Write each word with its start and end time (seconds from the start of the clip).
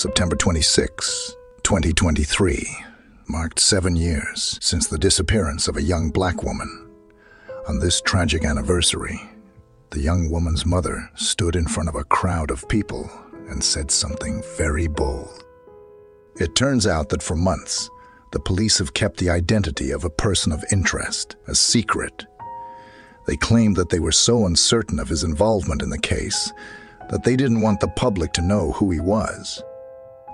September 0.00 0.34
26, 0.34 1.36
2023, 1.62 2.66
marked 3.28 3.58
seven 3.58 3.94
years 3.94 4.58
since 4.62 4.86
the 4.86 4.96
disappearance 4.96 5.68
of 5.68 5.76
a 5.76 5.82
young 5.82 6.08
black 6.08 6.42
woman. 6.42 6.90
On 7.68 7.78
this 7.78 8.00
tragic 8.00 8.46
anniversary, 8.46 9.20
the 9.90 10.00
young 10.00 10.30
woman's 10.30 10.64
mother 10.64 11.10
stood 11.16 11.54
in 11.54 11.66
front 11.66 11.90
of 11.90 11.96
a 11.96 12.04
crowd 12.04 12.50
of 12.50 12.66
people 12.66 13.10
and 13.50 13.62
said 13.62 13.90
something 13.90 14.42
very 14.56 14.86
bold. 14.86 15.44
It 16.36 16.54
turns 16.54 16.86
out 16.86 17.10
that 17.10 17.22
for 17.22 17.36
months, 17.36 17.90
the 18.32 18.40
police 18.40 18.78
have 18.78 18.94
kept 18.94 19.18
the 19.18 19.28
identity 19.28 19.90
of 19.90 20.04
a 20.04 20.08
person 20.08 20.50
of 20.50 20.64
interest 20.72 21.36
a 21.46 21.54
secret. 21.54 22.24
They 23.26 23.36
claimed 23.36 23.76
that 23.76 23.90
they 23.90 24.00
were 24.00 24.12
so 24.12 24.46
uncertain 24.46 24.98
of 24.98 25.10
his 25.10 25.24
involvement 25.24 25.82
in 25.82 25.90
the 25.90 25.98
case 25.98 26.50
that 27.10 27.22
they 27.22 27.36
didn't 27.36 27.60
want 27.60 27.80
the 27.80 27.88
public 27.88 28.32
to 28.32 28.40
know 28.40 28.72
who 28.72 28.90
he 28.90 29.00
was. 29.00 29.62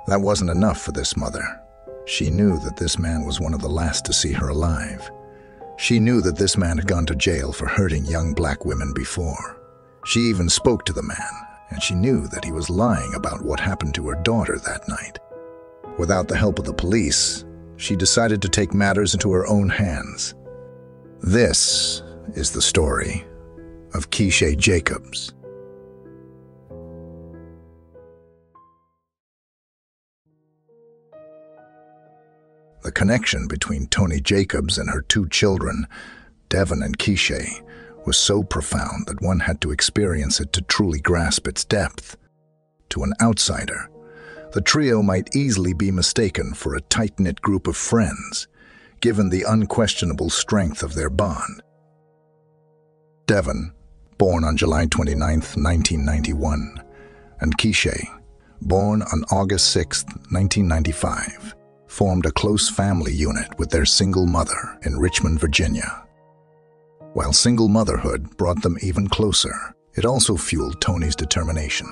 That 0.06 0.20
wasn't 0.20 0.50
enough 0.50 0.80
for 0.80 0.92
this 0.92 1.16
mother. 1.16 1.44
She 2.06 2.30
knew 2.30 2.58
that 2.60 2.76
this 2.76 2.98
man 2.98 3.24
was 3.24 3.40
one 3.40 3.52
of 3.52 3.60
the 3.60 3.68
last 3.68 4.04
to 4.04 4.12
see 4.12 4.32
her 4.32 4.48
alive. 4.48 5.10
She 5.76 5.98
knew 5.98 6.20
that 6.22 6.36
this 6.36 6.56
man 6.56 6.78
had 6.78 6.86
gone 6.86 7.06
to 7.06 7.14
jail 7.16 7.52
for 7.52 7.66
hurting 7.66 8.06
young 8.06 8.32
black 8.32 8.64
women 8.64 8.92
before. 8.94 9.60
She 10.06 10.20
even 10.20 10.48
spoke 10.48 10.84
to 10.84 10.92
the 10.92 11.02
man, 11.02 11.32
and 11.70 11.82
she 11.82 11.94
knew 11.94 12.28
that 12.28 12.44
he 12.44 12.52
was 12.52 12.70
lying 12.70 13.12
about 13.14 13.44
what 13.44 13.58
happened 13.58 13.94
to 13.96 14.08
her 14.08 14.22
daughter 14.22 14.58
that 14.58 14.88
night. 14.88 15.18
Without 15.98 16.28
the 16.28 16.36
help 16.36 16.58
of 16.58 16.64
the 16.64 16.72
police, 16.72 17.44
she 17.76 17.96
decided 17.96 18.40
to 18.42 18.48
take 18.48 18.72
matters 18.72 19.12
into 19.12 19.32
her 19.32 19.46
own 19.48 19.68
hands. 19.68 20.34
This 21.22 22.02
is 22.34 22.52
the 22.52 22.62
story 22.62 23.26
of 23.94 24.10
Keeshae 24.10 24.56
Jacobs. 24.56 25.34
Connection 32.96 33.46
between 33.46 33.88
Tony 33.88 34.20
Jacobs 34.20 34.78
and 34.78 34.88
her 34.88 35.02
two 35.02 35.28
children, 35.28 35.86
Devon 36.48 36.82
and 36.82 36.98
Keeshae, 36.98 37.60
was 38.06 38.16
so 38.16 38.42
profound 38.42 39.06
that 39.06 39.20
one 39.20 39.40
had 39.40 39.60
to 39.60 39.70
experience 39.70 40.40
it 40.40 40.50
to 40.54 40.62
truly 40.62 40.98
grasp 40.98 41.46
its 41.46 41.62
depth. 41.62 42.16
To 42.88 43.02
an 43.02 43.12
outsider, 43.20 43.90
the 44.54 44.62
trio 44.62 45.02
might 45.02 45.36
easily 45.36 45.74
be 45.74 45.90
mistaken 45.90 46.54
for 46.54 46.74
a 46.74 46.80
tight-knit 46.80 47.42
group 47.42 47.66
of 47.66 47.76
friends, 47.76 48.48
given 49.02 49.28
the 49.28 49.44
unquestionable 49.46 50.30
strength 50.30 50.82
of 50.82 50.94
their 50.94 51.10
bond. 51.10 51.62
Devon, 53.26 53.74
born 54.16 54.42
on 54.42 54.56
July 54.56 54.86
29, 54.86 55.20
1991, 55.20 56.82
and 57.40 57.58
Keeshae, 57.58 58.08
born 58.62 59.02
on 59.02 59.22
August 59.30 59.68
6, 59.72 60.02
1995, 60.30 61.54
formed 61.96 62.26
a 62.26 62.30
close 62.30 62.68
family 62.68 63.14
unit 63.14 63.48
with 63.58 63.70
their 63.70 63.86
single 63.86 64.26
mother 64.26 64.78
in 64.82 64.98
Richmond, 64.98 65.40
Virginia. 65.40 66.04
While 67.14 67.32
single 67.32 67.68
motherhood 67.68 68.36
brought 68.36 68.60
them 68.60 68.76
even 68.82 69.08
closer, 69.08 69.74
it 69.94 70.04
also 70.04 70.36
fueled 70.36 70.78
Tony's 70.82 71.16
determination. 71.16 71.86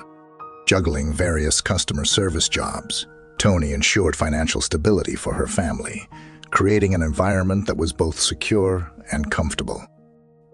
Juggling 0.67 1.11
various 1.11 1.59
customer 1.59 2.05
service 2.05 2.47
jobs, 2.47 3.07
Tony 3.39 3.73
ensured 3.73 4.15
financial 4.15 4.61
stability 4.61 5.15
for 5.15 5.33
her 5.33 5.47
family, 5.47 6.07
creating 6.51 6.93
an 6.93 7.01
environment 7.01 7.65
that 7.65 7.77
was 7.77 7.91
both 7.91 8.19
secure 8.19 8.91
and 9.11 9.31
comfortable. 9.31 9.83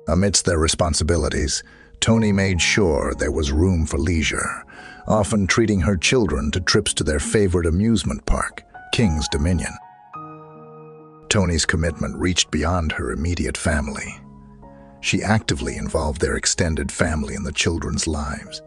Amidst 0.08 0.46
their 0.46 0.60
responsibilities, 0.60 1.62
Tony 2.00 2.32
made 2.32 2.62
sure 2.62 3.14
there 3.16 3.34
was 3.34 3.52
room 3.52 3.86
for 3.86 3.98
leisure, 3.98 4.64
often 5.10 5.46
treating 5.46 5.82
her 5.82 5.98
children 5.98 6.52
to 6.52 6.62
trips 6.62 6.94
to 6.94 7.04
their 7.04 7.20
favorite 7.20 7.66
amusement 7.66 8.26
park 8.26 8.64
King's 8.92 9.30
Dominion. 9.30 9.72
Tony's 11.30 11.66
commitment 11.66 12.18
reached 12.18 12.52
beyond 12.52 12.92
her 12.92 13.14
immediate 13.14 13.56
family. 13.56 14.20
She 15.00 15.24
actively 15.24 15.78
involved 15.78 16.20
their 16.20 16.36
extended 16.36 16.92
family 16.92 17.36
in 17.36 17.44
the 17.44 17.54
children's 17.54 18.06
lives. 18.06 18.62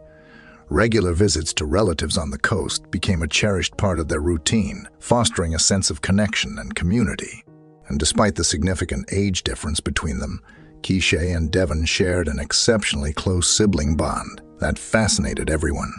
Regular 0.69 1.13
visits 1.13 1.53
to 1.53 1.65
relatives 1.65 2.17
on 2.17 2.31
the 2.31 2.39
coast 2.39 2.89
became 2.89 3.21
a 3.21 3.27
cherished 3.27 3.77
part 3.77 3.99
of 3.99 4.07
their 4.07 4.19
routine, 4.19 4.87
fostering 4.99 5.53
a 5.53 5.59
sense 5.59 5.91
of 5.91 6.01
connection 6.01 6.57
and 6.57 6.73
community. 6.73 7.43
And 7.87 7.99
despite 7.99 8.33
the 8.33 8.43
significant 8.43 9.07
age 9.11 9.43
difference 9.43 9.79
between 9.79 10.17
them, 10.17 10.41
Keeshae 10.81 11.35
and 11.35 11.51
Devon 11.51 11.85
shared 11.85 12.27
an 12.27 12.39
exceptionally 12.39 13.13
close 13.13 13.47
sibling 13.47 13.95
bond 13.95 14.41
that 14.59 14.79
fascinated 14.79 15.51
everyone. 15.51 15.93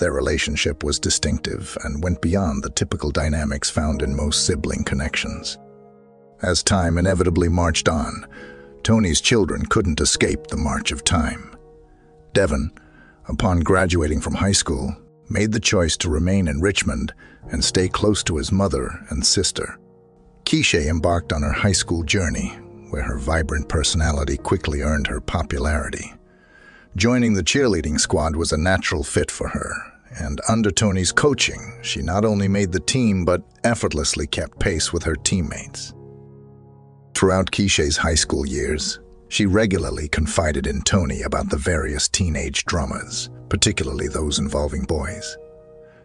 Their 0.00 0.12
relationship 0.12 0.82
was 0.82 0.98
distinctive 0.98 1.76
and 1.84 2.02
went 2.02 2.22
beyond 2.22 2.62
the 2.62 2.70
typical 2.70 3.10
dynamics 3.10 3.68
found 3.68 4.00
in 4.00 4.16
most 4.16 4.46
sibling 4.46 4.82
connections. 4.82 5.58
As 6.40 6.62
time 6.62 6.96
inevitably 6.96 7.50
marched 7.50 7.86
on, 7.86 8.26
Tony's 8.82 9.20
children 9.20 9.66
couldn't 9.66 10.00
escape 10.00 10.46
the 10.46 10.56
march 10.56 10.90
of 10.90 11.04
time. 11.04 11.54
Devon, 12.32 12.72
upon 13.28 13.60
graduating 13.60 14.22
from 14.22 14.36
high 14.36 14.52
school, 14.52 14.96
made 15.28 15.52
the 15.52 15.60
choice 15.60 15.98
to 15.98 16.08
remain 16.08 16.48
in 16.48 16.62
Richmond 16.62 17.12
and 17.52 17.62
stay 17.62 17.86
close 17.86 18.22
to 18.22 18.38
his 18.38 18.50
mother 18.50 19.04
and 19.10 19.24
sister. 19.24 19.78
Keeshae 20.44 20.88
embarked 20.88 21.30
on 21.30 21.42
her 21.42 21.52
high 21.52 21.72
school 21.72 22.04
journey, 22.04 22.48
where 22.88 23.02
her 23.02 23.18
vibrant 23.18 23.68
personality 23.68 24.38
quickly 24.38 24.80
earned 24.80 25.08
her 25.08 25.20
popularity. 25.20 26.14
Joining 26.96 27.34
the 27.34 27.44
cheerleading 27.44 28.00
squad 28.00 28.34
was 28.34 28.50
a 28.50 28.56
natural 28.56 29.04
fit 29.04 29.30
for 29.30 29.48
her, 29.48 29.89
and 30.18 30.40
under 30.48 30.70
Tony's 30.70 31.12
coaching, 31.12 31.78
she 31.82 32.02
not 32.02 32.24
only 32.24 32.48
made 32.48 32.72
the 32.72 32.80
team 32.80 33.24
but 33.24 33.42
effortlessly 33.64 34.26
kept 34.26 34.58
pace 34.58 34.92
with 34.92 35.02
her 35.04 35.14
teammates. 35.14 35.94
Throughout 37.14 37.50
Keeshae's 37.50 37.96
high 37.96 38.14
school 38.14 38.46
years, 38.46 38.98
she 39.28 39.46
regularly 39.46 40.08
confided 40.08 40.66
in 40.66 40.82
Tony 40.82 41.22
about 41.22 41.50
the 41.50 41.56
various 41.56 42.08
teenage 42.08 42.64
dramas, 42.64 43.30
particularly 43.48 44.08
those 44.08 44.38
involving 44.38 44.82
boys. 44.82 45.36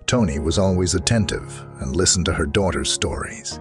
Tony 0.05 0.37
was 0.37 0.59
always 0.59 0.93
attentive 0.93 1.65
and 1.79 1.95
listened 1.95 2.25
to 2.25 2.33
her 2.33 2.45
daughter's 2.45 2.91
stories. 2.91 3.59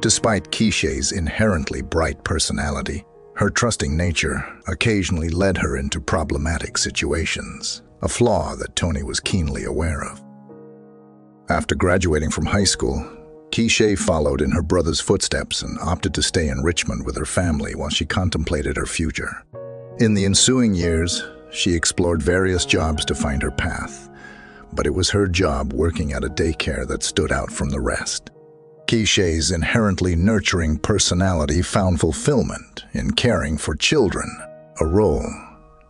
Despite 0.00 0.50
Keeshae's 0.50 1.12
inherently 1.12 1.80
bright 1.80 2.22
personality, 2.22 3.04
her 3.36 3.48
trusting 3.48 3.96
nature 3.96 4.44
occasionally 4.66 5.30
led 5.30 5.56
her 5.56 5.76
into 5.76 6.00
problematic 6.00 6.76
situations, 6.76 7.82
a 8.02 8.08
flaw 8.08 8.54
that 8.56 8.76
Tony 8.76 9.02
was 9.02 9.20
keenly 9.20 9.64
aware 9.64 10.02
of. 10.02 10.22
After 11.48 11.74
graduating 11.74 12.30
from 12.30 12.46
high 12.46 12.64
school, 12.64 13.04
Keeshae 13.50 13.98
followed 13.98 14.42
in 14.42 14.50
her 14.50 14.62
brother's 14.62 15.00
footsteps 15.00 15.62
and 15.62 15.78
opted 15.78 16.12
to 16.14 16.22
stay 16.22 16.48
in 16.48 16.62
Richmond 16.62 17.06
with 17.06 17.16
her 17.16 17.24
family 17.24 17.74
while 17.74 17.88
she 17.88 18.04
contemplated 18.04 18.76
her 18.76 18.86
future. 18.86 19.44
In 19.98 20.14
the 20.14 20.24
ensuing 20.24 20.74
years, 20.74 21.24
she 21.50 21.72
explored 21.72 22.22
various 22.22 22.66
jobs 22.66 23.04
to 23.06 23.14
find 23.14 23.42
her 23.42 23.50
path, 23.50 24.10
but 24.72 24.86
it 24.86 24.94
was 24.94 25.08
her 25.10 25.26
job 25.28 25.72
working 25.72 26.12
at 26.12 26.24
a 26.24 26.28
daycare 26.28 26.86
that 26.88 27.02
stood 27.02 27.32
out 27.32 27.50
from 27.50 27.70
the 27.70 27.80
rest. 27.80 28.30
Keeshae's 28.86 29.50
inherently 29.50 30.14
nurturing 30.14 30.78
personality 30.78 31.62
found 31.62 31.98
fulfillment 31.98 32.84
in 32.92 33.12
caring 33.12 33.56
for 33.56 33.74
children, 33.74 34.28
a 34.80 34.86
role 34.86 35.26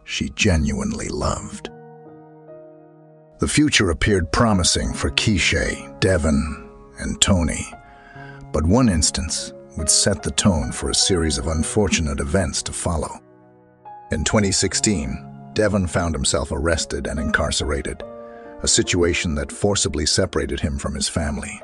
she 0.05 0.31
genuinely 0.31 1.09
loved. 1.09 1.71
The 3.39 3.49
future 3.49 3.91
appeared 3.91 4.33
promising 4.33 4.95
for 4.95 5.11
Keeshae, 5.11 6.01
Devon, 6.01 6.71
and 6.99 7.21
Tony. 7.21 7.67
but 8.53 8.65
one 8.65 8.89
instance 8.89 9.53
would 9.77 9.91
set 9.91 10.23
the 10.23 10.31
tone 10.31 10.73
for 10.73 10.89
a 10.89 10.95
series 10.95 11.37
of 11.37 11.49
unfortunate 11.49 12.21
events 12.21 12.63
to 12.63 12.73
follow. 12.73 13.21
In 14.11 14.25
2016, 14.25 15.51
Devon 15.53 15.87
found 15.87 16.15
himself 16.15 16.51
arrested 16.51 17.07
and 17.07 17.21
incarcerated, 17.21 18.03
a 18.63 18.69
situation 18.69 19.35
that 19.35 19.53
forcibly 19.53 20.07
separated 20.07 20.61
him 20.61 20.79
from 20.79 20.95
his 20.95 21.09
family. 21.09 21.61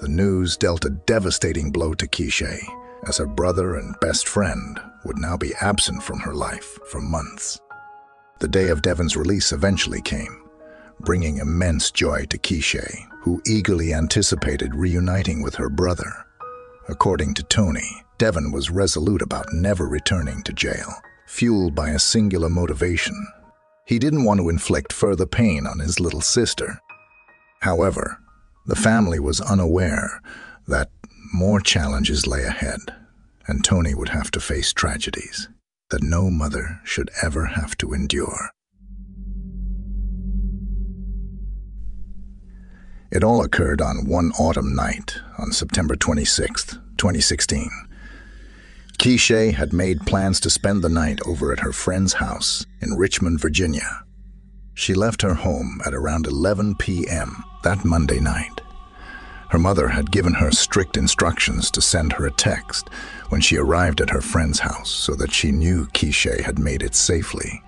The 0.00 0.08
news 0.08 0.56
dealt 0.56 0.84
a 0.84 0.90
devastating 0.90 1.72
blow 1.72 1.94
to 1.94 2.06
Keeshae, 2.06 2.60
as 3.08 3.16
her 3.16 3.26
brother 3.26 3.74
and 3.74 3.98
best 4.00 4.28
friend 4.28 4.78
would 5.04 5.18
now 5.18 5.36
be 5.36 5.54
absent 5.60 6.04
from 6.04 6.20
her 6.20 6.34
life 6.34 6.78
for 6.86 7.00
months. 7.00 7.58
The 8.38 8.48
day 8.48 8.68
of 8.68 8.82
Devon's 8.82 9.16
release 9.16 9.50
eventually 9.50 10.02
came, 10.02 10.39
bringing 11.02 11.38
immense 11.38 11.90
joy 11.90 12.24
to 12.26 12.38
Keeshae, 12.38 13.06
who 13.22 13.42
eagerly 13.46 13.92
anticipated 13.92 14.74
reuniting 14.74 15.42
with 15.42 15.54
her 15.56 15.68
brother. 15.68 16.12
According 16.88 17.34
to 17.34 17.42
Tony, 17.44 18.02
Devon 18.18 18.52
was 18.52 18.70
resolute 18.70 19.22
about 19.22 19.52
never 19.52 19.86
returning 19.86 20.42
to 20.42 20.52
jail, 20.52 20.92
fueled 21.26 21.74
by 21.74 21.90
a 21.90 21.98
singular 21.98 22.48
motivation. 22.48 23.14
He 23.86 23.98
didn't 23.98 24.24
want 24.24 24.40
to 24.40 24.48
inflict 24.48 24.92
further 24.92 25.26
pain 25.26 25.66
on 25.66 25.78
his 25.78 26.00
little 26.00 26.20
sister. 26.20 26.80
However, 27.60 28.18
the 28.66 28.76
family 28.76 29.18
was 29.18 29.40
unaware 29.40 30.20
that 30.68 30.90
more 31.32 31.60
challenges 31.60 32.26
lay 32.26 32.44
ahead, 32.44 32.80
and 33.46 33.64
Tony 33.64 33.94
would 33.94 34.10
have 34.10 34.30
to 34.32 34.40
face 34.40 34.72
tragedies 34.72 35.48
that 35.90 36.02
no 36.02 36.30
mother 36.30 36.80
should 36.84 37.10
ever 37.22 37.46
have 37.46 37.76
to 37.78 37.92
endure. 37.92 38.50
It 43.10 43.24
all 43.24 43.42
occurred 43.42 43.80
on 43.80 44.06
one 44.06 44.30
autumn 44.38 44.74
night 44.74 45.18
on 45.36 45.50
September 45.50 45.96
26, 45.96 46.78
2016. 46.96 47.68
Keeshae 48.98 49.54
had 49.54 49.72
made 49.72 50.06
plans 50.06 50.38
to 50.40 50.50
spend 50.50 50.82
the 50.82 50.88
night 50.88 51.18
over 51.26 51.52
at 51.52 51.60
her 51.60 51.72
friend's 51.72 52.14
house 52.14 52.64
in 52.80 52.96
Richmond, 52.96 53.40
Virginia. 53.40 54.04
She 54.74 54.94
left 54.94 55.22
her 55.22 55.34
home 55.34 55.80
at 55.84 55.92
around 55.92 56.26
11 56.26 56.76
p.m. 56.76 57.42
that 57.64 57.84
Monday 57.84 58.20
night. 58.20 58.60
Her 59.48 59.58
mother 59.58 59.88
had 59.88 60.12
given 60.12 60.34
her 60.34 60.52
strict 60.52 60.96
instructions 60.96 61.72
to 61.72 61.82
send 61.82 62.12
her 62.12 62.26
a 62.26 62.30
text 62.30 62.88
when 63.30 63.40
she 63.40 63.56
arrived 63.56 64.00
at 64.00 64.10
her 64.10 64.20
friend's 64.20 64.60
house 64.60 64.90
so 64.90 65.16
that 65.16 65.32
she 65.32 65.50
knew 65.50 65.86
Keeshae 65.86 66.42
had 66.42 66.60
made 66.60 66.84
it 66.84 66.94
safely. 66.94 67.60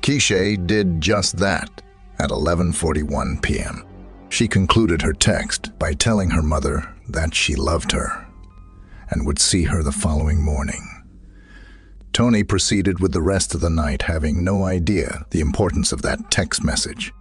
Keeshae 0.00 0.66
did 0.66 1.02
just 1.02 1.36
that 1.36 1.82
at 2.18 2.30
11:41 2.30 3.42
p.m. 3.42 3.85
She 4.28 4.48
concluded 4.48 5.02
her 5.02 5.12
text 5.12 5.78
by 5.78 5.94
telling 5.94 6.30
her 6.30 6.42
mother 6.42 6.92
that 7.08 7.34
she 7.34 7.54
loved 7.54 7.92
her 7.92 8.26
and 9.10 9.26
would 9.26 9.38
see 9.38 9.64
her 9.64 9.82
the 9.82 9.92
following 9.92 10.42
morning. 10.42 11.04
Tony 12.12 12.42
proceeded 12.42 12.98
with 12.98 13.12
the 13.12 13.22
rest 13.22 13.54
of 13.54 13.60
the 13.60 13.70
night 13.70 14.02
having 14.02 14.42
no 14.42 14.64
idea 14.64 15.24
the 15.30 15.40
importance 15.40 15.92
of 15.92 16.02
that 16.02 16.30
text 16.30 16.64
message. 16.64 17.12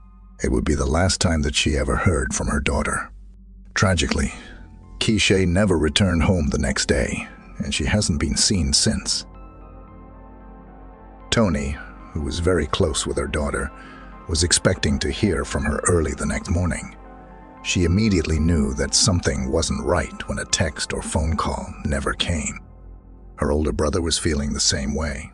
It 0.44 0.52
would 0.52 0.66
be 0.66 0.75
the 0.75 0.86
last 0.86 1.22
time 1.22 1.42
that 1.44 1.56
she 1.56 1.78
ever 1.78 1.96
heard 1.96 2.34
from 2.34 2.48
her 2.48 2.60
daughter. 2.60 3.10
Tragically, 3.74 4.34
Keeshae 5.00 5.48
never 5.48 5.78
returned 5.78 6.24
home 6.24 6.48
the 6.48 6.58
next 6.58 6.88
day, 6.88 7.28
and 7.58 7.74
she 7.74 7.86
hasn't 7.86 8.19
been 8.19 8.38
seen 8.38 8.74
since. 8.74 9.25
Tony, 11.30 11.78
who 12.13 12.22
was 12.22 12.40
very 12.40 12.66
close 12.66 13.06
with 13.06 13.18
her 13.18 13.28
daughter, 13.28 13.69
was 14.27 14.44
expecting 14.44 15.00
to 15.00 15.12
hear 15.12 15.45
from 15.45 15.63
her 15.63 15.81
early 15.88 16.13
the 16.13 16.25
next 16.25 16.50
morning. 16.50 16.95
She 17.63 17.83
immediately 17.83 18.39
knew 18.39 18.74
that 18.75 18.94
something 18.94 19.51
wasn't 19.51 19.86
right 19.86 20.27
when 20.27 20.39
a 20.39 20.45
text 20.45 20.94
or 20.94 21.01
phone 21.01 21.36
call 21.36 21.74
never 21.83 22.13
came. 22.13 22.60
Her 23.38 23.51
older 23.51 23.72
brother 23.72 24.01
was 24.01 24.18
feeling 24.18 24.54
the 24.54 24.60
same 24.60 24.94
way. 24.94 25.31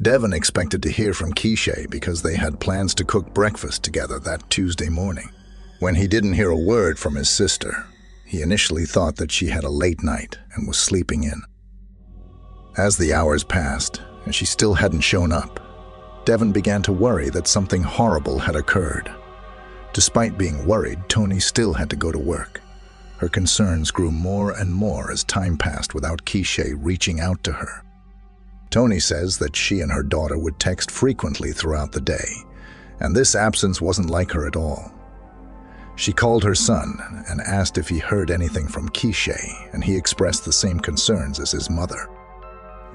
Devon 0.00 0.32
expected 0.32 0.82
to 0.82 0.90
hear 0.90 1.14
from 1.14 1.32
Keeshae 1.32 1.90
because 1.90 2.22
they 2.22 2.36
had 2.36 2.60
plans 2.60 2.94
to 2.94 3.04
cook 3.04 3.32
breakfast 3.32 3.82
together 3.82 4.18
that 4.20 4.48
Tuesday 4.50 4.88
morning. 4.88 5.30
When 5.80 5.94
he 5.94 6.06
didn't 6.06 6.34
hear 6.34 6.50
a 6.50 6.56
word 6.56 6.98
from 6.98 7.14
his 7.14 7.28
sister, 7.28 7.86
he 8.24 8.42
initially 8.42 8.84
thought 8.84 9.16
that 9.16 9.32
she 9.32 9.48
had 9.48 9.64
a 9.64 9.70
late 9.70 10.02
night 10.02 10.38
and 10.54 10.66
was 10.68 10.78
sleeping 10.78 11.24
in. 11.24 11.42
As 12.76 12.98
the 12.98 13.14
hours 13.14 13.42
passed 13.42 14.02
and 14.24 14.34
she 14.34 14.44
still 14.44 14.74
hadn't 14.74 15.00
shown 15.00 15.32
up, 15.32 15.60
Devon 16.26 16.50
began 16.50 16.82
to 16.82 16.92
worry 16.92 17.30
that 17.30 17.46
something 17.46 17.84
horrible 17.84 18.40
had 18.40 18.56
occurred. 18.56 19.08
Despite 19.92 20.36
being 20.36 20.66
worried, 20.66 20.98
Tony 21.08 21.38
still 21.38 21.72
had 21.72 21.88
to 21.90 21.96
go 21.96 22.10
to 22.10 22.18
work. 22.18 22.60
Her 23.18 23.28
concerns 23.28 23.92
grew 23.92 24.10
more 24.10 24.50
and 24.50 24.74
more 24.74 25.12
as 25.12 25.22
time 25.22 25.56
passed 25.56 25.94
without 25.94 26.24
Keeshae 26.24 26.74
reaching 26.78 27.20
out 27.20 27.44
to 27.44 27.52
her. 27.52 27.84
Tony 28.70 28.98
says 28.98 29.38
that 29.38 29.54
she 29.54 29.80
and 29.80 29.92
her 29.92 30.02
daughter 30.02 30.36
would 30.36 30.58
text 30.58 30.90
frequently 30.90 31.52
throughout 31.52 31.92
the 31.92 32.00
day, 32.00 32.28
and 32.98 33.14
this 33.14 33.36
absence 33.36 33.80
wasn't 33.80 34.10
like 34.10 34.32
her 34.32 34.48
at 34.48 34.56
all. 34.56 34.92
She 35.94 36.12
called 36.12 36.42
her 36.42 36.56
son 36.56 37.24
and 37.28 37.40
asked 37.40 37.78
if 37.78 37.88
he 37.88 38.00
heard 38.00 38.32
anything 38.32 38.66
from 38.66 38.88
Keeshae, 38.88 39.72
and 39.72 39.84
he 39.84 39.96
expressed 39.96 40.44
the 40.44 40.52
same 40.52 40.80
concerns 40.80 41.38
as 41.38 41.52
his 41.52 41.70
mother. 41.70 42.08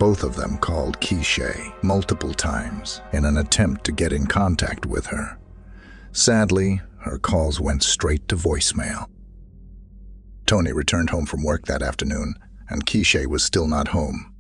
Both 0.01 0.24
of 0.24 0.36
them 0.36 0.57
called 0.57 1.00
Keeshae 1.00 1.83
multiple 1.83 2.33
times 2.33 3.01
in 3.13 3.24
an 3.24 3.38
attempt 3.38 3.83
to 3.83 3.92
get 3.92 4.12
in 4.12 4.25
contact 4.25 4.88
with 4.88 5.06
her. 5.06 5.38
Sadly, 6.12 6.81
her 7.01 7.19
calls 7.19 7.59
went 7.59 7.83
straight 7.83 8.27
to 8.30 8.36
voicemail. 8.36 9.06
Tony 10.48 10.74
returned 10.74 11.12
home 11.12 11.27
from 11.27 11.44
work 11.44 11.68
that 11.68 11.83
afternoon, 11.83 12.33
and 12.68 12.88
Keeshae 12.88 13.27
was 13.27 13.44
still 13.44 13.68
not 13.68 13.89
home. 13.89 14.33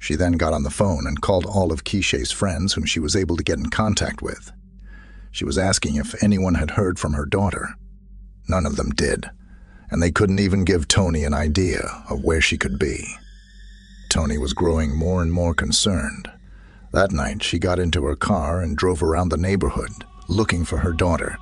She 0.00 0.16
then 0.16 0.32
got 0.32 0.52
on 0.52 0.64
the 0.64 0.68
phone 0.68 1.06
and 1.06 1.20
called 1.20 1.46
all 1.46 1.70
of 1.70 1.84
Keeshae's 1.84 2.32
friends 2.32 2.72
whom 2.72 2.84
she 2.84 2.98
was 2.98 3.14
able 3.14 3.36
to 3.36 3.44
get 3.44 3.60
in 3.60 3.70
contact 3.70 4.20
with. 4.20 4.50
She 5.30 5.44
was 5.44 5.58
asking 5.58 5.94
if 5.94 6.20
anyone 6.24 6.56
had 6.56 6.72
heard 6.72 6.98
from 6.98 7.12
her 7.12 7.24
daughter. 7.24 7.76
None 8.48 8.66
of 8.66 8.74
them 8.74 8.90
did, 8.90 9.30
and 9.92 10.02
they 10.02 10.10
couldn't 10.10 10.40
even 10.40 10.64
give 10.64 10.88
Tony 10.88 11.22
an 11.22 11.34
idea 11.34 12.02
of 12.10 12.24
where 12.24 12.40
she 12.40 12.58
could 12.58 12.80
be. 12.80 13.06
Tony 14.08 14.38
was 14.38 14.54
growing 14.54 14.96
more 14.96 15.22
and 15.22 15.32
more 15.32 15.54
concerned. 15.54 16.30
That 16.92 17.12
night, 17.12 17.42
she 17.42 17.58
got 17.58 17.78
into 17.78 18.04
her 18.04 18.16
car 18.16 18.60
and 18.62 18.76
drove 18.76 19.02
around 19.02 19.28
the 19.28 19.36
neighborhood, 19.36 19.90
looking 20.28 20.64
for 20.64 20.78
her 20.78 20.92
daughter. 20.92 21.36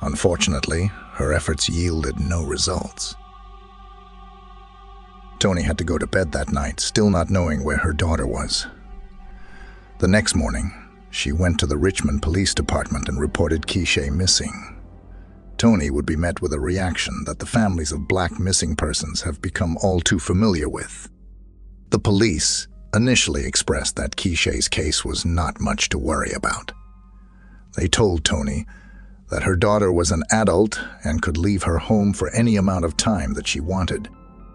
Unfortunately, 0.00 0.90
her 1.14 1.32
efforts 1.32 1.68
yielded 1.68 2.20
no 2.20 2.44
results. 2.44 3.16
Tony 5.40 5.62
had 5.62 5.78
to 5.78 5.84
go 5.84 5.98
to 5.98 6.06
bed 6.06 6.30
that 6.32 6.52
night, 6.52 6.78
still 6.78 7.10
not 7.10 7.30
knowing 7.30 7.64
where 7.64 7.78
her 7.78 7.92
daughter 7.92 8.26
was. 8.26 8.68
The 9.98 10.08
next 10.08 10.36
morning, 10.36 10.72
she 11.10 11.32
went 11.32 11.58
to 11.58 11.66
the 11.66 11.76
Richmond 11.76 12.22
Police 12.22 12.54
Department 12.54 13.08
and 13.08 13.20
reported 13.20 13.66
Keeshae 13.66 14.10
missing. 14.10 14.80
Tony 15.58 15.90
would 15.90 16.06
be 16.06 16.16
met 16.16 16.40
with 16.40 16.52
a 16.52 16.60
reaction 16.60 17.24
that 17.26 17.38
the 17.38 17.46
families 17.46 17.92
of 17.92 18.08
black 18.08 18.38
missing 18.38 18.74
persons 18.74 19.22
have 19.22 19.42
become 19.42 19.76
all 19.82 20.00
too 20.00 20.18
familiar 20.18 20.68
with. 20.68 21.08
The 21.92 21.98
police 21.98 22.68
initially 22.94 23.44
expressed 23.44 23.96
that 23.96 24.16
Keeshae's 24.16 24.66
case 24.66 25.04
was 25.04 25.26
not 25.26 25.60
much 25.60 25.90
to 25.90 25.98
worry 25.98 26.32
about. 26.32 26.72
They 27.76 27.86
told 27.86 28.24
Tony 28.24 28.64
that 29.28 29.42
her 29.42 29.56
daughter 29.56 29.92
was 29.92 30.10
an 30.10 30.22
adult 30.30 30.80
and 31.04 31.20
could 31.20 31.36
leave 31.36 31.64
her 31.64 31.76
home 31.76 32.14
for 32.14 32.30
any 32.30 32.56
amount 32.56 32.86
of 32.86 32.96
time 32.96 33.34
that 33.34 33.46
she 33.46 33.60
wanted. 33.60 34.08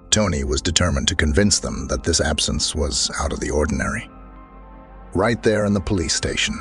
Tony 0.10 0.44
was 0.46 0.64
determined 0.64 1.08
to 1.10 1.16
convince 1.16 1.60
them 1.60 1.86
that 1.90 2.04
this 2.04 2.20
absence 2.20 2.74
was 2.74 3.12
out 3.20 3.32
of 3.32 3.40
the 3.40 3.52
ordinary. 3.52 4.10
Right 5.14 5.44
there 5.44 5.66
in 5.66 5.76
the 5.76 5.80
police 5.80 6.16
station, 6.16 6.56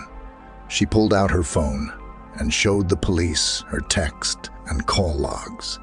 she 0.68 0.84
pulled 0.84 1.14
out 1.14 1.30
her 1.30 1.42
phone 1.42 1.90
and 2.34 2.52
showed 2.52 2.90
the 2.90 2.98
police 2.98 3.64
her 3.68 3.80
text 3.80 4.50
and 4.66 4.86
call 4.86 5.14
logs. 5.14 5.78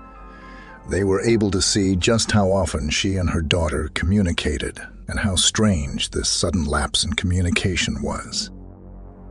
They 0.90 1.04
were 1.04 1.22
able 1.22 1.50
to 1.52 1.62
see 1.62 1.96
just 1.96 2.32
how 2.32 2.52
often 2.52 2.90
she 2.90 3.16
and 3.16 3.30
her 3.30 3.42
daughter 3.42 3.90
communicated 3.94 4.80
and 5.08 5.20
how 5.20 5.36
strange 5.36 6.10
this 6.10 6.30
sudden 6.30 6.66
lapse 6.66 7.04
in 7.04 7.14
communication 7.14 8.02
was. 8.02 8.52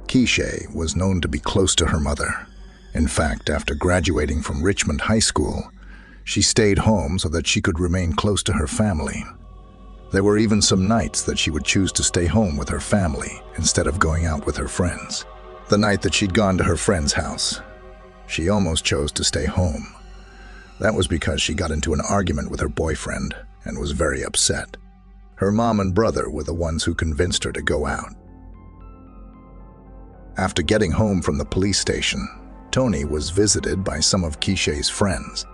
Keeshae 0.06 0.75
was 0.75 0.96
known 0.96 1.20
to 1.20 1.28
be 1.28 1.38
close 1.38 1.75
to 1.76 1.87
her 1.87 2.00
mother. 2.00 2.46
In 2.94 3.06
fact, 3.06 3.49
after 3.49 3.75
graduating 3.75 4.43
from 4.43 4.62
Richmond 4.62 5.02
High 5.02 5.20
School, 5.20 5.70
she 6.24 6.43
stayed 6.43 6.79
home 6.79 7.19
so 7.19 7.29
that 7.31 7.46
she 7.46 7.60
could 7.60 7.81
remain 7.81 8.12
close 8.12 8.43
to 8.44 8.53
her 8.53 8.67
family. 8.67 9.24
There 10.12 10.24
were 10.24 10.38
even 10.38 10.60
some 10.60 10.86
nights 10.86 11.22
that 11.22 11.38
she 11.38 11.50
would 11.50 11.65
choose 11.65 11.91
to 11.93 12.05
stay 12.05 12.26
home 12.26 12.56
with 12.56 12.69
her 12.69 12.81
family 12.81 13.43
instead 13.56 13.86
of 13.86 13.98
going 13.98 14.26
out 14.26 14.44
with 14.44 14.56
her 14.58 14.69
friends. 14.69 15.24
The 15.69 15.79
night 15.79 16.03
that 16.03 16.12
she'd 16.12 16.34
gone 16.34 16.58
to 16.58 16.65
her 16.65 16.76
friend's 16.76 17.15
house, 17.15 17.60
she 18.26 18.50
almost 18.50 18.84
chose 18.84 19.10
to 19.12 19.24
stay 19.24 19.46
home. 19.46 19.94
That 20.82 20.94
was 20.94 21.06
because 21.06 21.41
she 21.41 21.55
got 21.55 21.70
into 21.70 21.94
an 21.94 22.01
argument 22.01 22.51
with 22.51 22.58
her 22.58 22.69
boyfriend 22.69 23.36
and 23.65 23.79
was 23.79 23.93
very 23.93 24.24
upset. 24.24 24.77
Her 25.36 25.53
mom 25.53 25.79
and 25.79 25.94
brother 25.94 26.29
were 26.29 26.43
the 26.43 26.53
ones 26.53 26.82
who 26.82 26.93
convinced 26.93 27.44
her 27.44 27.53
to 27.53 27.62
go 27.62 27.86
out. 27.86 28.12
After 30.36 30.60
getting 30.60 30.91
home 30.91 31.22
from 31.22 31.39
the 31.39 31.44
police 31.44 31.79
station, 31.79 32.27
Tony 32.72 33.05
was 33.05 33.31
visited 33.31 33.84
by 33.84 34.01
some 34.01 34.24
of 34.24 34.41
Keeshae's 34.41 34.91
friends. 34.91 35.46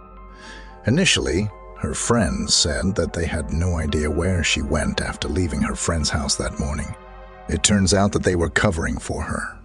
Initially, 0.87 1.51
her 1.77 1.93
friends 1.93 2.55
said 2.55 2.95
that 2.95 3.13
they 3.13 3.27
had 3.27 3.53
no 3.53 3.77
idea 3.77 4.11
where 4.11 4.43
she 4.43 4.63
went 4.63 5.03
after 5.03 5.29
leaving 5.29 5.61
her 5.61 5.75
friend's 5.75 6.09
house 6.09 6.37
that 6.37 6.59
morning. 6.59 6.95
It 7.51 7.63
turns 7.63 7.93
out 7.93 8.13
that 8.13 8.23
they 8.23 8.35
were 8.35 8.49
covering 8.49 8.97
for 8.97 9.25
her. 9.25 9.58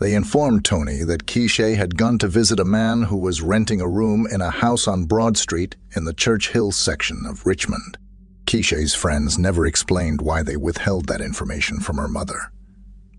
They 0.00 0.14
informed 0.14 0.64
Tony 0.64 1.04
that 1.04 1.26
Keeshae 1.26 1.76
had 1.76 1.98
gone 1.98 2.16
to 2.20 2.26
visit 2.26 2.58
a 2.58 2.64
man 2.64 3.02
who 3.02 3.18
was 3.18 3.42
renting 3.42 3.82
a 3.82 3.88
room 3.88 4.26
in 4.32 4.40
a 4.40 4.48
house 4.48 4.88
on 4.88 5.04
Broad 5.04 5.36
Street 5.36 5.76
in 5.94 6.06
the 6.06 6.14
Church 6.14 6.52
Hill 6.52 6.72
section 6.72 7.26
of 7.26 7.44
Richmond. 7.44 7.98
Keeshae's 8.46 8.94
friends 8.94 9.38
never 9.38 9.66
explained 9.66 10.22
why 10.22 10.42
they 10.42 10.56
withheld 10.56 11.06
that 11.06 11.20
information 11.20 11.80
from 11.80 11.98
her 11.98 12.08
mother. 12.08 12.50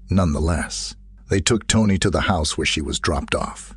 Nonetheless, 0.09 0.95
they 1.29 1.39
took 1.39 1.67
Tony 1.67 1.99
to 1.99 2.09
the 2.09 2.21
house 2.21 2.57
where 2.57 2.65
she 2.65 2.81
was 2.81 2.99
dropped 2.99 3.35
off. 3.35 3.75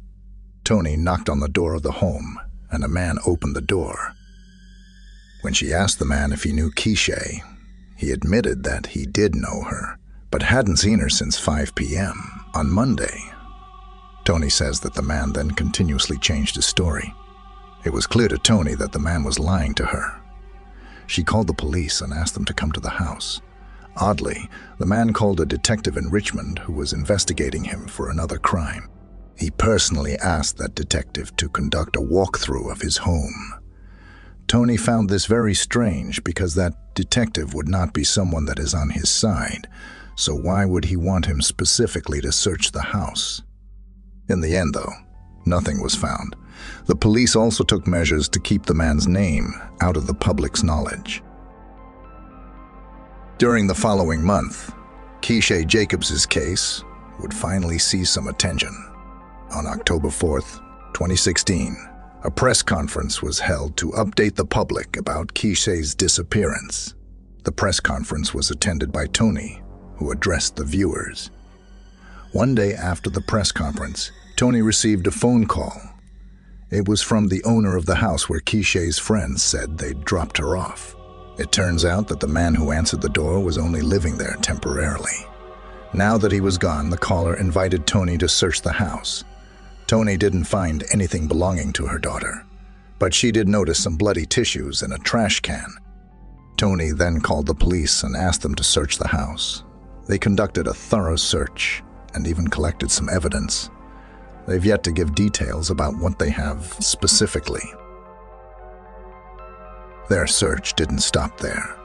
Tony 0.65 0.97
knocked 0.97 1.29
on 1.29 1.41
the 1.41 1.49
door 1.49 1.75
of 1.75 1.83
the 1.83 1.93
home, 1.93 2.41
and 2.71 2.83
a 2.83 2.89
man 2.89 3.19
opened 3.27 3.55
the 3.55 3.61
door. 3.61 4.15
When 5.43 5.53
she 5.53 5.75
asked 5.75 5.99
the 5.99 6.07
man 6.07 6.33
if 6.33 6.45
he 6.45 6.53
knew 6.53 6.71
Keeshae, 6.71 7.43
he 7.99 8.13
admitted 8.13 8.65
that 8.65 8.87
he 8.89 9.05
did 9.05 9.35
know 9.35 9.65
her, 9.65 9.99
but 10.31 10.45
hadn't 10.45 10.79
seen 10.79 11.01
her 11.01 11.11
since 11.11 11.39
5 11.39 11.75
p.m 11.75 12.44
on 12.55 12.71
Monday. 12.71 13.21
Tony 14.25 14.49
says 14.49 14.81
that 14.81 14.95
the 14.95 15.03
man 15.03 15.33
then 15.33 15.51
continuously 15.51 16.17
changed 16.19 16.57
his 16.57 16.65
story. 16.65 17.13
It 17.85 17.93
was 17.93 18.07
clear 18.07 18.29
to 18.29 18.39
Tony 18.39 18.75
that 18.77 18.93
the 18.93 18.99
man 18.99 19.25
was 19.25 19.39
lying 19.39 19.75
to 19.75 19.87
her. 19.87 20.21
She 21.07 21.23
called 21.23 21.49
the 21.49 21.55
police 21.55 22.01
and 22.01 22.13
asked 22.13 22.35
them 22.35 22.47
to 22.47 22.55
come 22.55 22.73
to 22.73 22.81
the 22.81 22.89
house. 22.89 23.43
Oddly, 23.97 24.49
the 24.79 24.87
man 24.87 25.13
called 25.13 25.41
a 25.41 25.47
detective 25.47 25.97
in 25.97 26.11
Richmond 26.11 26.61
who 26.61 26.73
was 26.73 26.93
investigating 26.93 27.65
him 27.65 27.87
for 27.87 28.11
another 28.11 28.39
crime. 28.39 28.89
He 29.37 29.51
personally 29.51 30.17
asked 30.17 30.57
that 30.59 30.75
detective 30.75 31.37
to 31.37 31.49
conduct 31.49 31.97
a 31.97 32.01
walkthrough 32.01 32.71
of 32.71 32.81
his 32.81 32.99
home. 32.99 33.55
Tony 34.47 34.77
found 34.77 35.09
this 35.09 35.27
very 35.27 35.55
strange 35.55 36.23
because 36.25 36.55
that 36.55 36.95
detective 36.95 37.55
would 37.55 37.69
not 37.69 37.93
be 37.93 38.05
someone 38.05 38.45
that 38.47 38.59
is 38.59 38.75
on 38.75 38.91
his 38.91 39.09
side, 39.09 39.69
so 40.17 40.35
why 40.35 40.65
would 40.65 40.85
he 40.85 40.97
want 40.97 41.27
him 41.27 41.43
specifically 41.43 42.21
to 42.21 42.33
search 42.33 42.73
the 42.73 42.83
house? 42.83 43.43
In 44.29 44.41
the 44.41 44.57
end, 44.57 44.75
though, 44.75 44.93
nothing 45.45 45.83
was 45.83 45.95
found. 45.95 46.37
The 46.87 46.97
police 46.97 47.37
also 47.37 47.65
took 47.65 47.87
measures 47.87 48.29
to 48.31 48.41
keep 48.41 48.65
the 48.65 48.75
man's 48.75 49.07
name 49.07 49.55
out 49.81 49.97
of 49.97 50.07
the 50.07 50.15
public's 50.15 50.63
knowledge. 50.63 51.23
During 53.39 53.67
the 53.67 53.75
following 53.75 54.23
month, 54.23 54.73
Keeshae 55.21 55.67
Jacobs' 55.67 56.25
case 56.27 56.85
would 57.21 57.35
finally 57.35 57.79
see 57.79 58.05
some 58.05 58.29
attention. 58.29 58.73
On 59.55 59.67
October 59.67 60.09
4th, 60.09 60.61
2016, 60.95 61.77
a 62.23 62.31
press 62.31 62.63
conference 62.63 63.23
was 63.23 63.39
held 63.41 63.77
to 63.77 63.91
update 63.91 64.37
the 64.37 64.45
public 64.47 64.97
about 64.97 65.35
Keeshae's 65.35 65.95
disappearance. 65.95 66.95
The 67.43 67.53
press 67.53 67.81
conference 67.81 68.33
was 68.33 68.51
attended 68.51 68.93
by 68.93 69.07
Tony, 69.09 69.61
who 69.97 70.11
addressed 70.11 70.57
the 70.57 70.65
viewers. 70.65 71.31
One 72.33 72.55
day 72.55 72.75
after 72.75 73.11
the 73.11 73.21
press 73.21 73.53
conference, 73.53 74.11
Tony 74.37 74.63
received 74.63 75.07
a 75.07 75.13
phone 75.13 75.47
call. 75.47 75.81
It 76.71 76.89
was 76.89 77.01
from 77.01 77.29
the 77.29 77.45
owner 77.45 77.77
of 77.77 77.87
the 77.87 77.95
house 77.95 78.29
where 78.29 78.41
Keeshae's 78.41 78.99
friends 78.99 79.43
said 79.43 79.79
they'd 79.79 80.05
dropped 80.05 80.39
her 80.39 80.57
off. 80.57 80.97
It 81.39 81.53
turns 81.53 81.85
out 81.85 82.09
that 82.09 82.21
the 82.21 82.27
man 82.27 82.55
who 82.55 82.73
answered 82.73 83.01
the 83.01 83.09
door 83.09 83.41
was 83.41 83.59
only 83.59 83.81
living 83.83 84.19
there 84.19 84.37
temporarily. 84.43 85.27
Now 85.93 86.19
that 86.19 86.33
he 86.33 86.41
was 86.41 86.59
gone, 86.59 86.91
the 86.91 86.99
caller 86.99 87.37
invited 87.37 87.87
Tony 87.87 88.19
to 88.19 88.29
search 88.29 88.63
the 88.63 88.73
house. 88.73 89.23
Tony 89.87 90.17
didn't 90.17 90.45
find 90.45 90.85
anything 90.93 91.29
belonging 91.29 91.73
to 91.75 91.87
her 91.87 91.99
daughter, 91.99 92.45
but 92.99 93.15
she 93.15 93.31
did 93.31 93.47
notice 93.47 93.83
some 93.83 93.97
bloody 93.97 94.27
tissues 94.27 94.83
in 94.83 94.91
a 94.91 94.99
trash 94.99 95.41
can. 95.41 95.73
Tony 96.57 96.91
then 96.91 97.21
called 97.21 97.47
the 97.47 97.55
police 97.55 98.03
and 98.03 98.17
asked 98.17 98.43
them 98.43 98.55
to 98.57 98.65
search 98.65 98.99
the 98.99 99.09
house. 99.09 99.63
They 100.07 100.19
conducted 100.19 100.67
a 100.67 100.75
thorough 100.75 101.17
search 101.17 101.83
and 102.15 102.27
even 102.27 102.49
collected 102.49 102.91
some 102.91 103.09
evidence. 103.09 103.71
They've 104.47 104.65
yet 104.65 104.85
to 104.85 104.93
give 104.93 105.15
details 105.15 105.71
about 105.71 105.97
what 105.99 106.19
they 106.19 106.31
have 106.31 106.65
specifically. 106.81 107.65
Their 110.09 110.27
search 110.27 110.75
didn't 110.75 110.99
stop 110.99 111.39
there. 111.39 111.77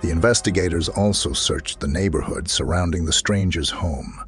The 0.00 0.10
investigators 0.10 0.88
also 0.88 1.32
searched 1.32 1.80
the 1.80 1.88
neighborhood 1.88 2.48
surrounding 2.48 3.04
the 3.04 3.12
stranger's 3.12 3.70
home 3.70 4.24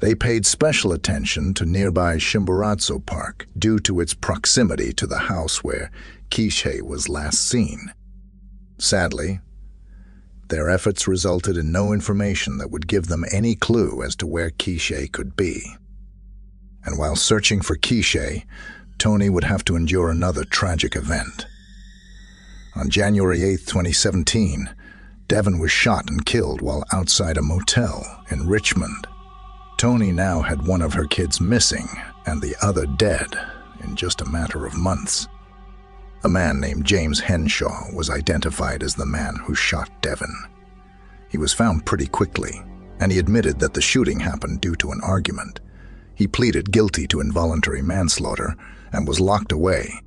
they 0.00 0.14
paid 0.14 0.44
special 0.44 0.92
attention 0.92 1.54
to 1.54 1.64
nearby 1.64 2.16
Chimborazo 2.16 3.04
Park 3.04 3.46
due 3.58 3.78
to 3.80 4.00
its 4.00 4.14
proximity 4.14 4.92
to 4.92 5.06
the 5.06 5.18
house 5.18 5.64
where 5.64 5.90
Keeshae 6.30 6.82
was 6.82 7.08
last 7.08 7.48
seen. 7.48 7.92
Sadly, 8.78 9.40
their 10.48 10.70
efforts 10.70 11.08
resulted 11.08 11.56
in 11.56 11.72
no 11.72 11.92
information 11.92 12.58
that 12.58 12.70
would 12.70 12.86
give 12.86 13.06
them 13.06 13.24
any 13.32 13.54
clue 13.54 14.02
as 14.02 14.14
to 14.16 14.26
where 14.26 14.50
Keeshae 14.50 15.10
could 15.12 15.36
be. 15.36 15.76
And 16.84 16.98
while 16.98 17.16
searching 17.16 17.60
for 17.60 17.76
Keeshae, 17.76 18.44
Tony 18.98 19.28
would 19.28 19.44
have 19.44 19.64
to 19.64 19.76
endure 19.76 20.10
another 20.10 20.44
tragic 20.44 20.96
event. 20.96 21.46
On 22.74 22.88
January 22.88 23.42
8, 23.42 23.60
2017, 23.66 24.74
Devon 25.28 25.58
was 25.58 25.72
shot 25.72 26.08
and 26.08 26.24
killed 26.24 26.60
while 26.60 26.84
outside 26.92 27.36
a 27.36 27.42
motel 27.42 28.24
in 28.30 28.46
Richmond. 28.46 29.06
Tony 29.78 30.12
now 30.12 30.40
had 30.42 30.66
one 30.66 30.82
of 30.82 30.94
her 30.94 31.06
kids 31.06 31.40
missing 31.40 31.88
and 32.26 32.40
the 32.40 32.54
other 32.62 32.86
dead 32.86 33.26
in 33.82 33.96
just 33.96 34.20
a 34.20 34.28
matter 34.28 34.64
of 34.64 34.76
months. 34.76 35.28
A 36.26 36.28
man 36.28 36.58
named 36.58 36.84
James 36.84 37.20
Henshaw 37.20 37.94
was 37.94 38.10
identified 38.10 38.82
as 38.82 38.96
the 38.96 39.06
man 39.06 39.36
who 39.44 39.54
shot 39.54 39.88
Devon. 40.02 40.34
He 41.28 41.38
was 41.38 41.52
found 41.52 41.86
pretty 41.86 42.08
quickly, 42.08 42.64
and 42.98 43.12
he 43.12 43.20
admitted 43.20 43.60
that 43.60 43.74
the 43.74 43.80
shooting 43.80 44.18
happened 44.18 44.60
due 44.60 44.74
to 44.74 44.90
an 44.90 45.00
argument. 45.04 45.60
He 46.16 46.26
pleaded 46.26 46.72
guilty 46.72 47.06
to 47.06 47.20
involuntary 47.20 47.80
manslaughter 47.80 48.56
and 48.90 49.06
was 49.06 49.20
locked 49.20 49.52
away. 49.52 50.00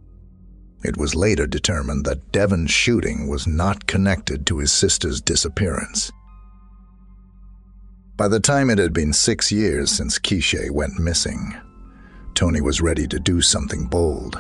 It 0.83 0.97
was 0.97 1.15
later 1.15 1.47
determined 1.47 2.03
that 2.03 2.33
Devon's 2.33 2.71
shooting 2.71 3.29
was 3.29 3.47
not 3.47 3.87
connected 3.87 4.45
to 4.47 4.57
his 4.57 4.73
sister's 4.73 5.21
disappearance. 5.21 6.11
By 8.17 8.27
the 8.27 8.41
time 8.41 8.69
it 8.69 8.77
had 8.77 8.91
been 8.91 9.13
six 9.13 9.53
years 9.53 9.89
since 9.89 10.19
Keeshae 10.19 10.69
went 10.69 10.99
missing, 10.99 11.55
Tony 12.33 12.59
was 12.59 12.81
ready 12.81 13.07
to 13.07 13.21
do 13.21 13.41
something 13.41 13.85
bold. 13.85 14.37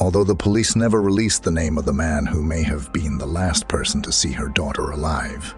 Although 0.00 0.24
the 0.24 0.34
police 0.34 0.74
never 0.74 1.02
released 1.02 1.42
the 1.42 1.50
name 1.50 1.76
of 1.76 1.84
the 1.84 1.92
man 1.92 2.24
who 2.24 2.42
may 2.42 2.62
have 2.62 2.90
been 2.92 3.18
the 3.18 3.26
last 3.26 3.68
person 3.68 4.00
to 4.02 4.12
see 4.12 4.32
her 4.32 4.48
daughter 4.48 4.90
alive, 4.90 5.54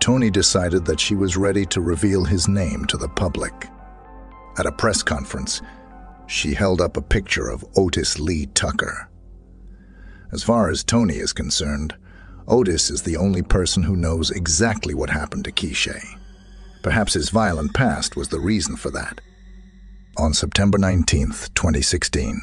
Tony 0.00 0.30
decided 0.30 0.86
that 0.86 0.98
she 0.98 1.14
was 1.14 1.36
ready 1.36 1.66
to 1.66 1.80
reveal 1.82 2.24
his 2.24 2.48
name 2.48 2.86
to 2.86 2.96
the 2.96 3.08
public. 3.08 3.68
At 4.58 4.66
a 4.66 4.72
press 4.72 5.02
conference, 5.02 5.60
she 6.26 6.54
held 6.54 6.80
up 6.80 6.96
a 6.96 7.02
picture 7.02 7.48
of 7.48 7.64
Otis 7.76 8.18
Lee 8.18 8.46
Tucker. 8.46 9.08
As 10.32 10.42
far 10.42 10.70
as 10.70 10.82
Tony 10.82 11.16
is 11.16 11.34
concerned, 11.34 11.94
Otis 12.48 12.90
is 12.90 13.02
the 13.02 13.18
only 13.18 13.42
person 13.42 13.82
who 13.82 13.96
knows 13.96 14.30
exactly 14.30 14.94
what 14.94 15.10
happened 15.10 15.44
to 15.44 15.52
Keeshae. 15.52 16.18
Perhaps 16.82 17.12
his 17.12 17.28
violent 17.28 17.74
past 17.74 18.16
was 18.16 18.28
the 18.28 18.40
reason 18.40 18.76
for 18.76 18.90
that. 18.90 19.20
On 20.16 20.32
September 20.32 20.78
19, 20.78 21.26
2016, 21.54 22.40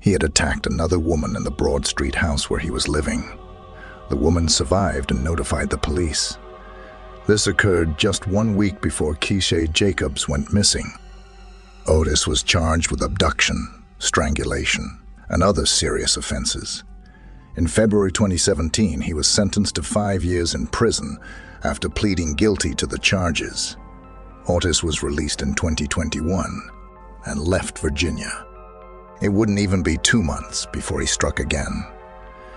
he 0.00 0.12
had 0.12 0.22
attacked 0.22 0.66
another 0.66 0.98
woman 0.98 1.36
in 1.36 1.44
the 1.44 1.50
Broad 1.50 1.86
Street 1.86 2.14
house 2.14 2.48
where 2.48 2.60
he 2.60 2.70
was 2.70 2.88
living. 2.88 3.38
The 4.08 4.16
woman 4.16 4.48
survived 4.48 5.10
and 5.10 5.22
notified 5.22 5.70
the 5.70 5.78
police. 5.78 6.38
This 7.26 7.46
occurred 7.46 7.98
just 7.98 8.26
one 8.26 8.56
week 8.56 8.80
before 8.80 9.14
Keeshae 9.14 9.72
Jacobs 9.72 10.28
went 10.28 10.52
missing. 10.52 10.90
Otis 11.86 12.26
was 12.26 12.42
charged 12.42 12.90
with 12.90 13.02
abduction, 13.02 13.84
strangulation, 13.98 15.00
and 15.28 15.42
other 15.42 15.66
serious 15.66 16.16
offenses. 16.16 16.82
In 17.56 17.66
February 17.66 18.10
2017, 18.10 19.00
he 19.00 19.14
was 19.14 19.28
sentenced 19.28 19.76
to 19.76 19.82
five 19.82 20.24
years 20.24 20.54
in 20.54 20.66
prison 20.66 21.18
after 21.62 21.88
pleading 21.88 22.34
guilty 22.34 22.74
to 22.74 22.86
the 22.86 22.98
charges. 22.98 23.76
Otis 24.48 24.82
was 24.82 25.02
released 25.02 25.42
in 25.42 25.54
2021 25.54 26.70
and 27.26 27.40
left 27.40 27.78
Virginia. 27.78 28.46
It 29.20 29.28
wouldn't 29.28 29.58
even 29.58 29.82
be 29.82 29.98
two 29.98 30.22
months 30.22 30.66
before 30.66 31.00
he 31.00 31.06
struck 31.06 31.40
again. 31.40 31.86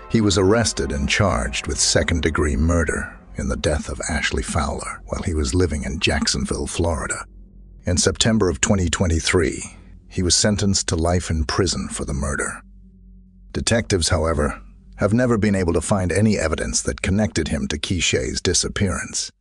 He 0.10 0.22
was 0.22 0.38
arrested 0.38 0.91
and 0.91 1.10
charged 1.10 1.67
with 1.67 1.79
second-degree 1.79 2.55
murder 2.55 3.17
in 3.36 3.50
the 3.50 3.58
death 3.58 3.89
of 3.89 4.00
Ashley 4.10 4.43
Fowler 4.43 5.01
while 5.08 5.24
he 5.24 5.34
was 5.34 5.53
living 5.53 5.84
in 5.84 6.00
Jacksonville, 6.00 6.67
Florida. 6.67 7.25
In 7.86 7.98
September 7.98 8.48
of 8.48 8.62
2023, 8.62 9.77
he 10.08 10.24
was 10.24 10.36
sentenced 10.36 10.88
to 10.88 10.96
life 10.96 11.29
in 11.29 11.43
prison 11.43 11.89
for 11.89 12.05
the 12.05 12.13
murder. 12.13 12.62
Detectives, 13.51 14.10
however, 14.10 14.62
have 14.98 15.13
never 15.13 15.38
been 15.38 15.55
able 15.55 15.74
to 15.74 15.82
find 15.82 16.12
any 16.12 16.38
evidence 16.38 16.82
that 16.84 17.01
connected 17.01 17.50
him 17.50 17.67
to 17.67 17.77
Keeshae's 17.77 18.39
disappearance. 18.39 19.32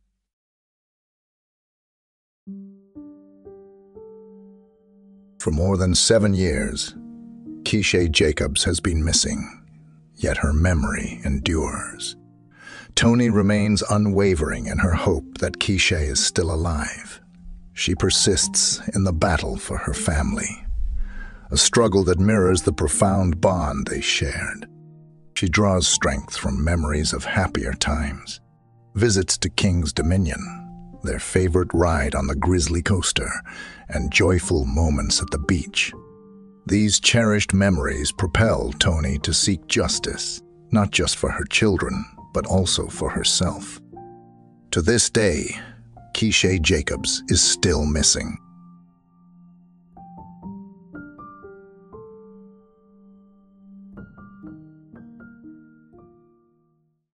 For 5.39 5.51
more 5.51 5.77
than 5.77 5.93
seven 5.93 6.33
years, 6.33 6.95
Keeshae 7.73 8.11
Jacobs 8.11 8.65
has 8.65 8.79
been 8.79 9.03
missing, 9.03 9.63
yet 10.15 10.37
her 10.37 10.53
memory 10.53 11.19
endures. 11.25 12.15
Tony 12.93 13.31
remains 13.31 13.81
unwavering 13.89 14.67
in 14.67 14.77
her 14.77 14.93
hope 14.93 15.39
that 15.39 15.57
Keeshae 15.57 16.07
is 16.07 16.23
still 16.23 16.53
alive. 16.53 17.19
She 17.73 17.95
persists 17.95 18.79
in 18.89 19.05
the 19.05 19.11
battle 19.11 19.57
for 19.57 19.79
her 19.79 19.93
family, 19.95 20.67
a 21.49 21.57
struggle 21.57 22.03
that 22.03 22.19
mirrors 22.19 22.61
the 22.61 22.71
profound 22.71 23.41
bond 23.41 23.87
they 23.87 24.01
shared. 24.01 24.67
She 25.33 25.49
draws 25.49 25.87
strength 25.87 26.37
from 26.37 26.63
memories 26.63 27.11
of 27.11 27.25
happier 27.25 27.73
times, 27.73 28.39
visits 28.93 29.35
to 29.39 29.49
King's 29.49 29.91
Dominion, 29.91 30.99
their 31.01 31.17
favorite 31.17 31.73
ride 31.73 32.13
on 32.13 32.27
the 32.27 32.35
Grizzly 32.35 32.83
Coaster, 32.83 33.31
and 33.89 34.13
joyful 34.13 34.63
moments 34.63 35.23
at 35.23 35.31
the 35.31 35.39
beach. 35.39 35.91
These 36.65 37.01
cherished 37.01 37.53
memories 37.53 38.13
propel 38.13 38.71
Tony 38.79 39.19
to 39.19 39.33
seek 39.33 39.67
justice, 39.67 40.41
not 40.71 40.91
just 40.91 41.17
for 41.17 41.29
her 41.29 41.43
children, 41.43 42.05
but 42.33 42.45
also 42.45 42.87
for 42.87 43.09
herself. 43.09 43.81
To 44.71 44.81
this 44.81 45.09
day, 45.09 45.55
Keeshae 46.15 46.61
Jacobs 46.61 47.21
is 47.27 47.41
still 47.41 47.85
missing. 47.85 48.37